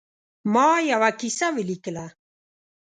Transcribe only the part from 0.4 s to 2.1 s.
ما یوه کیسه ولیکله.